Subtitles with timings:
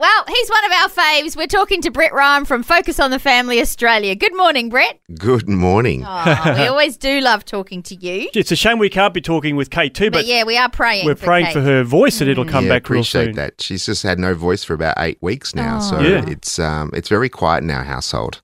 [0.00, 1.36] Well, he's one of our faves.
[1.36, 4.14] We're talking to Brett Ryan from Focus on the Family Australia.
[4.14, 5.00] Good morning, Brett.
[5.18, 6.04] Good morning.
[6.06, 8.28] Oh, we always do love talking to you.
[8.32, 10.70] It's a shame we can't be talking with Kate too, but, But yeah, we are
[10.70, 11.04] praying.
[11.04, 11.52] we're for praying Kate.
[11.54, 13.34] for her voice that it'll come yeah, back real appreciate soon.
[13.34, 13.60] that.
[13.60, 16.24] She's just had no voice for about eight weeks now, so Yeah.
[16.28, 18.40] it's um, it's very quiet in our household.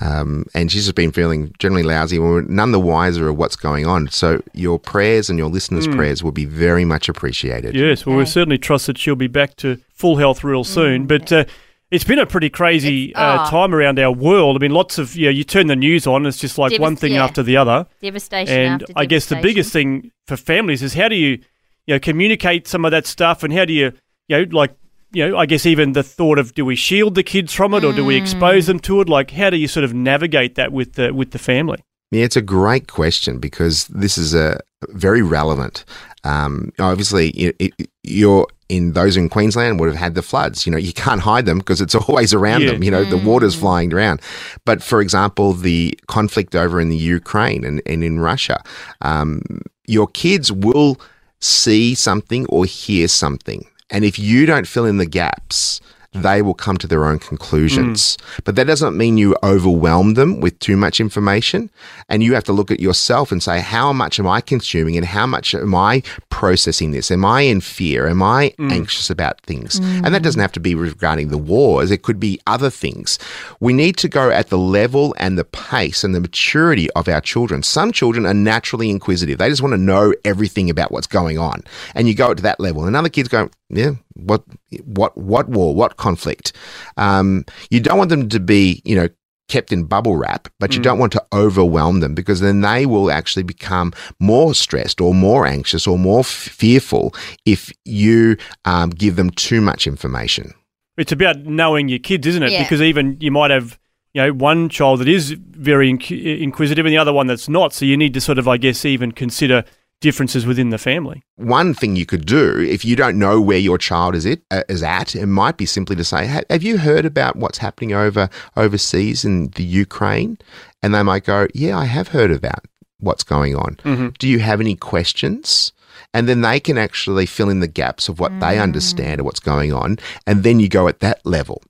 [0.00, 2.18] Um, and she's just been feeling generally lousy.
[2.18, 4.08] We're none the wiser of what's going on.
[4.08, 5.94] So your prayers and your listeners' Hmm.
[5.94, 7.74] prayers will be very much appreciated.
[7.74, 11.06] Yes, well, we certainly trust that she'll be back to full health real soon.
[11.06, 11.44] But uh,
[11.90, 13.50] it's been a pretty crazy uh, oh.
[13.50, 14.56] time around our world.
[14.56, 16.80] I mean, lots of, you know, you turn the news on, it's just like Devast-
[16.80, 17.24] one thing yeah.
[17.24, 17.86] after the other.
[18.02, 18.56] devastation.
[18.56, 21.38] And after I guess the biggest thing for families is how do you,
[21.86, 23.92] you know, communicate some of that stuff and how do you,
[24.28, 24.74] you know, like,
[25.14, 27.84] you know, I guess even the thought of do we shield the kids from it
[27.84, 28.22] or do we Mm.
[28.22, 29.08] expose them to it?
[29.08, 31.78] Like, how do you sort of navigate that with the with the family?
[32.10, 35.84] Yeah, it's a great question because this is a very relevant.
[36.22, 40.64] Um, obviously, it, it, you're in those in Queensland would have had the floods.
[40.64, 42.72] You know, you can't hide them because it's always around Yeah.
[42.72, 42.82] them.
[42.84, 44.20] You know, the water's flying around.
[44.64, 48.62] But for example, the conflict over in the Ukraine and, and in Russia,
[49.00, 49.42] um,
[49.86, 51.00] your kids will
[51.40, 53.66] see something or hear something.
[53.94, 55.80] And if you don't fill in the gaps,
[56.12, 56.22] mm.
[56.22, 58.16] they will come to their own conclusions.
[58.16, 58.40] Mm.
[58.44, 61.70] But that doesn't mean you overwhelm them with too much information.
[62.08, 65.06] And you have to look at yourself and say, how much am I consuming and
[65.06, 67.12] how much am I processing this?
[67.12, 68.08] Am I in fear?
[68.08, 68.72] Am I mm.
[68.72, 69.76] anxious about things?
[69.76, 73.18] And that doesn't have to be regarding the wars, it could be other things.
[73.60, 77.20] We need to go at the level and the pace and the maturity of our
[77.20, 77.62] children.
[77.62, 81.62] Some children are naturally inquisitive, they just want to know everything about what's going on.
[81.94, 82.84] And you go to that level.
[82.84, 84.44] And other kids go, yeah, what,
[84.84, 86.52] what, what war, what conflict?
[86.96, 89.08] Um, you don't want them to be, you know,
[89.48, 93.10] kept in bubble wrap, but you don't want to overwhelm them because then they will
[93.10, 97.14] actually become more stressed or more anxious or more f- fearful
[97.44, 100.54] if you um, give them too much information.
[100.96, 102.52] It's about knowing your kids, isn't it?
[102.52, 102.62] Yeah.
[102.62, 103.78] Because even you might have,
[104.14, 107.72] you know, one child that is very inqu- inquisitive and the other one that's not.
[107.72, 109.64] So you need to sort of, I guess, even consider
[110.04, 111.22] differences within the family.
[111.36, 114.62] One thing you could do if you don't know where your child is it uh,
[114.68, 118.28] is at, it might be simply to say, "Have you heard about what's happening over
[118.54, 120.36] overseas in the Ukraine?"
[120.82, 122.66] And they might go, "Yeah, I have heard about
[122.98, 123.78] what's going on.
[124.18, 125.72] Do you have any questions?"
[126.12, 129.40] And then they can actually fill in the gaps of what they understand of what's
[129.40, 131.62] going on, and then you go at that level.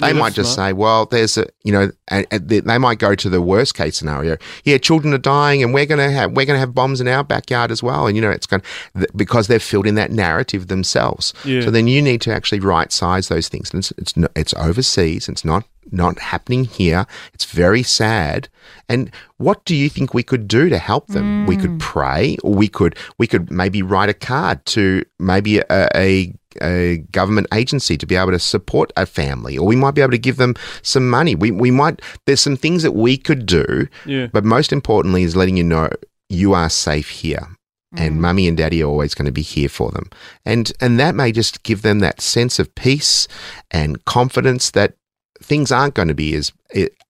[0.00, 0.70] They Yeah, might just smart.
[0.70, 3.74] say, well, there's a, you know, and, and they they might go to the worst
[3.74, 4.36] case scenario.
[4.64, 7.70] Yeah, children are dying, and we're gonna have we're gonna have bombs in our backyard
[7.70, 8.06] as well.
[8.06, 8.62] And you know, it's going
[8.96, 11.32] th- because they've filled in that narrative themselves.
[11.44, 11.60] Yeah.
[11.62, 13.70] So then you need to actually right size those things.
[13.72, 15.28] And it's it's, it's overseas.
[15.28, 17.06] It's not not happening here.
[17.34, 18.48] It's very sad.
[18.88, 21.46] And what do you think we could do to help them?
[21.46, 21.80] We could mm.
[21.80, 26.98] pray, or we could we could maybe write a card to maybe a, a a
[27.12, 30.18] government agency to be able to support a family, or we might be able to
[30.18, 31.34] give them some money.
[31.34, 34.26] We we might there's some things that we could do, Yeah.
[34.32, 35.90] but most importantly is letting you know
[36.28, 37.48] you are safe here.
[37.96, 38.20] And mm.
[38.20, 40.10] mummy and daddy are always going to be here for them.
[40.44, 43.26] And and that may just give them that sense of peace
[43.70, 44.94] and confidence that
[45.42, 46.52] things aren't going to be as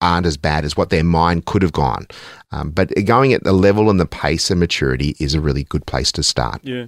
[0.01, 2.07] aren't as bad as what their mind could have gone.
[2.53, 5.87] Um, but going at the level and the pace and maturity is a really good
[5.87, 6.61] place to start.
[6.63, 6.87] Yeah.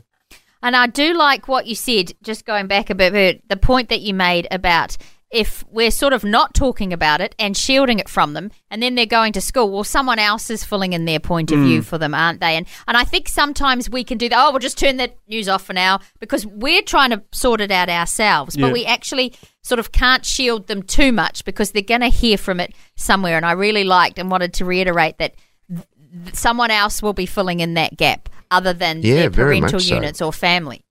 [0.62, 4.00] And I do like what you said, just going back a bit, the point that
[4.00, 4.96] you made about
[5.32, 8.94] if we're sort of not talking about it and shielding it from them, and then
[8.94, 11.96] they're going to school, well, someone else is filling in their point of view for
[11.96, 12.54] them, aren't they?
[12.54, 14.38] And and I think sometimes we can do that.
[14.38, 17.70] Oh, we'll just turn the news off for now because we're trying to sort it
[17.70, 19.32] out ourselves, but we actually
[19.62, 23.36] sort of can't shield them too much because they're going to hear from it somewhere.
[23.36, 25.34] And I really liked and wanted to reiterate that
[25.68, 29.94] th- someone else will be filling in that gap other than Yeah, their parental so.
[29.94, 30.84] units or family.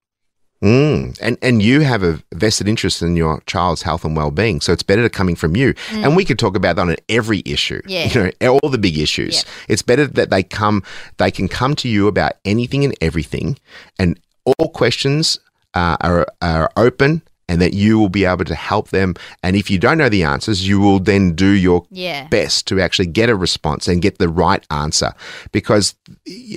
[0.64, 1.18] Mm.
[1.20, 4.72] And and you have a vested interest in your child's health and well being, so
[4.72, 5.74] it's better coming from you.
[5.92, 7.82] And we could talk about that on every issue.
[7.88, 8.06] Yeah.
[8.06, 9.38] you know, all the big issues.
[9.44, 9.50] Yeah.
[9.70, 10.84] It's better that they come,
[11.18, 13.58] they can come to you about anything and everything,
[13.98, 15.40] and all questions
[15.74, 17.24] uh, are are open.
[17.52, 19.14] And that you will be able to help them.
[19.44, 22.28] And if you don't know the answers, you will then do your Yeah.
[22.30, 25.12] best to actually get a response and get the right answer.
[25.52, 25.96] Because,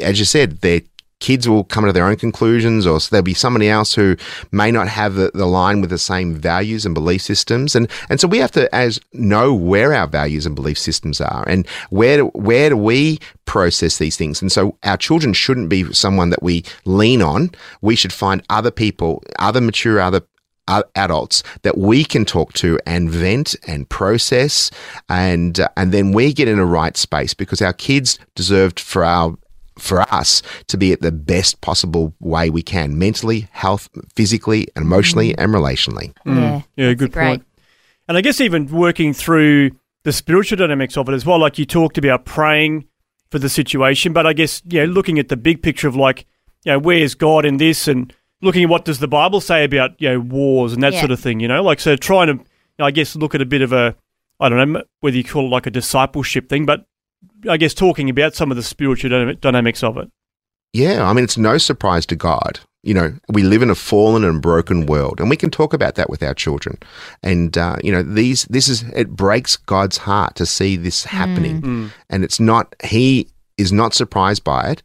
[0.03, 0.83] as you said, they're
[1.21, 4.15] kids will come to their own conclusions, or there'll be somebody else who
[4.53, 8.21] may not have the, the line with the same values and belief systems, and and
[8.21, 12.19] so we have to as know where our values and belief systems are, and where
[12.19, 16.43] do, where do we process these things, and so our children shouldn't be someone that
[16.43, 17.51] we lean on.
[17.81, 20.23] We should find other people, other mature, other
[20.69, 24.71] adults that we can talk to and vent and process
[25.09, 29.05] and uh, and then we get in a right space because our kids deserved for
[29.05, 29.37] our
[29.79, 34.85] for us to be at the best possible way we can mentally health physically and
[34.85, 35.35] emotionally mm.
[35.39, 36.37] and relationally mm.
[36.37, 37.27] yeah yeah good great.
[37.27, 37.47] point
[38.09, 39.71] and i guess even working through
[40.05, 42.87] the spiritual dynamics of it as well like you talked about praying
[43.31, 46.25] for the situation but i guess you know looking at the big picture of like
[46.65, 48.15] you know where's god in this and
[48.45, 51.01] looking at what does the Bible say about you know wars and that yeah.
[51.01, 51.41] sort of thing.
[51.41, 52.47] You know, like so trying to, you
[52.79, 53.97] know, I guess, look at a bit of a,
[54.39, 56.85] I don't know whether you call it like a discipleship thing, but
[57.49, 60.11] I guess talking about some of the spiritual dynamics of it.
[60.73, 62.61] Yeah, I mean, it's no surprise to God.
[62.83, 65.95] You know, we live in a fallen and broken world, and we can talk about
[65.95, 66.79] that with our children.
[67.23, 71.63] And uh, you know, these this is it breaks God's heart to see this happening,
[71.63, 71.91] mm.
[72.11, 74.83] and it's not He is not surprised by it,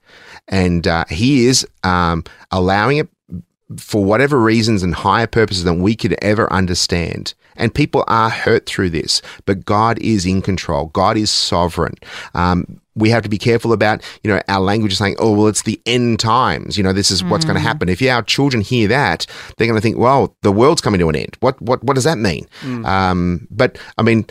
[0.48, 3.10] and uh, He is um, allowing it
[3.78, 7.34] for whatever reasons and higher purposes than we could ever understand.
[7.56, 10.88] And people are hurt through this, but God is in control.
[10.88, 11.96] God is sovereign.
[12.34, 15.64] Um, we have to be careful about, you know, our language saying, oh, well, it's
[15.64, 16.78] the end times.
[16.78, 17.30] You know, this is mm.
[17.30, 17.90] what's going to happen.
[17.90, 19.26] If our children hear that,
[19.58, 21.38] they're going to think, well, the world's coming to an end.
[21.40, 22.48] What, what, what does that mean?
[22.62, 22.86] Mm.
[22.86, 24.26] Um, but I mean,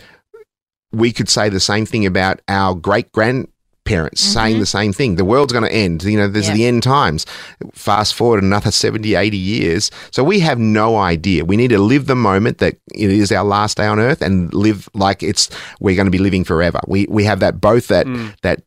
[0.91, 3.47] we could say the same thing about our great grand
[3.89, 4.33] parents mm-hmm.
[4.33, 5.15] saying the same thing.
[5.15, 6.03] The world's going to end.
[6.03, 6.53] You know, there's yeah.
[6.53, 7.25] the end times.
[7.73, 9.91] Fast forward another 70, 80 years.
[10.11, 11.43] So we have no idea.
[11.43, 14.53] We need to live the moment that it is our last day on earth and
[14.53, 15.49] live like it's
[15.79, 16.79] we're going to be living forever.
[16.87, 18.39] We we have that both that mm.
[18.41, 18.61] that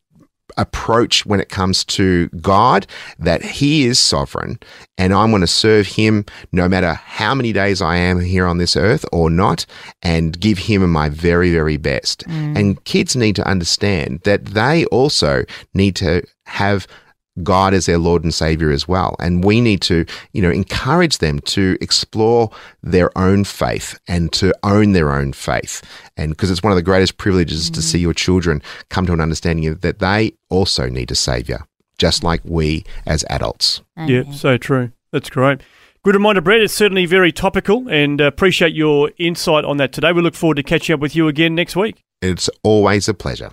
[0.57, 2.87] approach when it comes to God
[3.19, 4.59] that He is sovereign
[4.99, 8.59] and I'm going to serve Him no matter how many days I am here on
[8.59, 9.67] this earth or not
[10.03, 12.25] and give Him my very, very best.
[12.27, 12.59] Mm.
[12.59, 15.45] And kids need to understand that they also
[15.75, 16.87] need to have
[17.43, 19.17] God as their Lord and Savior as well.
[19.19, 22.51] And we need to, you know, encourage them to explore
[22.83, 25.83] their own faith and to own their own faith.
[26.17, 27.75] And because it's one of the greatest privileges mm.
[27.75, 31.65] to see your children come to an understanding of that they also need a Savior,
[31.99, 33.81] just like we as adults.
[33.97, 34.93] Yeah, so true.
[35.13, 35.61] That's great.
[36.05, 36.61] Good reminder, Brett.
[36.61, 40.11] It's certainly very topical and uh, appreciate your insight on that today.
[40.13, 42.03] We look forward to catching up with you again next week.
[42.21, 43.53] It's always a pleasure.